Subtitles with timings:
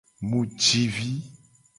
[0.27, 1.11] Mu ji vi.